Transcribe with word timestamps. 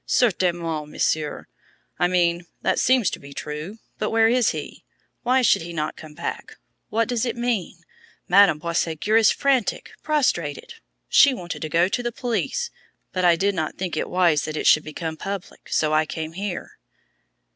"Certainement, 0.07 0.89
Monsieur 0.89 1.47
I 1.99 2.07
mean, 2.07 2.47
that 2.63 2.79
seems 2.79 3.11
to 3.11 3.19
be 3.19 3.35
true. 3.35 3.77
But 3.99 4.09
where 4.09 4.27
is 4.27 4.49
he? 4.49 4.83
Why 5.21 5.43
should 5.43 5.61
he 5.61 5.73
not 5.73 5.95
come 5.95 6.15
back? 6.15 6.57
What 6.89 7.07
does 7.07 7.23
it 7.23 7.35
mean? 7.37 7.83
Madame 8.27 8.57
Boisségur 8.59 9.15
is 9.19 9.29
frantic, 9.31 9.91
prostrated! 10.01 10.73
She 11.07 11.35
wanted 11.35 11.59
me 11.61 11.69
to 11.69 11.77
go 11.77 11.87
to 11.87 12.01
the 12.01 12.11
police, 12.11 12.71
but 13.13 13.23
I 13.23 13.35
did 13.35 13.53
not 13.53 13.75
think 13.77 13.95
it 13.95 14.09
wise 14.09 14.41
that 14.45 14.57
it 14.57 14.65
should 14.65 14.83
become 14.83 15.17
public, 15.17 15.69
so 15.69 15.93
I 15.93 16.07
came 16.07 16.33
here." 16.33 16.79